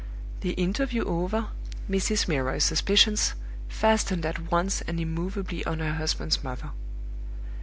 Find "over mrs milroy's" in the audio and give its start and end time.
1.03-2.63